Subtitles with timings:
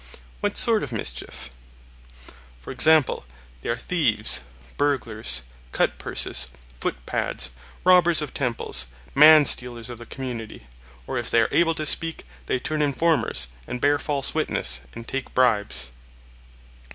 [0.39, 1.51] What sort of mischief?
[2.59, 3.23] For example,
[3.61, 4.41] they are the thieves,
[4.75, 5.43] burglars,
[5.73, 6.47] cut purses,
[6.79, 7.51] foot pads,
[7.83, 10.65] robbers of temples, man stealers of the community;
[11.05, 15.07] or if they are able to speak they turn informers, and bear false witness, and
[15.07, 15.91] take bribes.